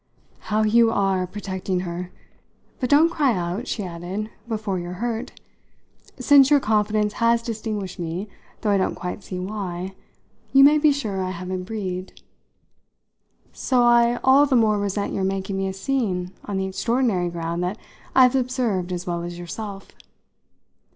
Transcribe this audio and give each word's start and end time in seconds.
"How 0.49 0.63
you 0.63 0.89
are 0.89 1.27
protecting 1.27 1.81
her! 1.81 2.09
But 2.79 2.89
don't 2.89 3.11
cry 3.11 3.35
out," 3.37 3.67
she 3.67 3.83
added, 3.83 4.31
"before 4.47 4.79
you're 4.79 4.93
hurt. 4.93 5.39
Since 6.19 6.49
your 6.49 6.59
confidence 6.59 7.13
has 7.21 7.43
distinguished 7.43 7.99
me 7.99 8.27
though 8.61 8.71
I 8.71 8.77
don't 8.79 8.95
quite 8.95 9.21
see 9.23 9.37
why 9.37 9.93
you 10.53 10.63
may 10.63 10.79
be 10.79 10.91
sure 10.91 11.21
I 11.23 11.29
haven't 11.29 11.65
breathed. 11.65 12.23
So 13.53 13.83
I 13.83 14.19
all 14.23 14.47
the 14.47 14.55
more 14.55 14.79
resent 14.79 15.13
your 15.13 15.23
making 15.23 15.55
me 15.55 15.67
a 15.67 15.73
scene 15.73 16.31
on 16.45 16.57
the 16.57 16.65
extraordinary 16.65 17.29
ground 17.29 17.63
that 17.63 17.77
I've 18.15 18.33
observed 18.35 18.91
as 18.91 19.05
well 19.05 19.21
as 19.21 19.37
yourself. 19.37 19.89